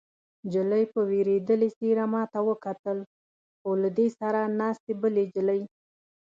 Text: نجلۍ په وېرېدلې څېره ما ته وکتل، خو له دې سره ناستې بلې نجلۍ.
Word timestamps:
نجلۍ 0.45 0.83
په 0.93 0.99
وېرېدلې 1.09 1.69
څېره 1.77 2.05
ما 2.13 2.23
ته 2.33 2.39
وکتل، 2.49 2.97
خو 3.59 3.69
له 3.81 3.89
دې 3.97 4.07
سره 4.19 4.39
ناستې 4.59 4.93
بلې 5.01 5.25
نجلۍ. 5.29 5.61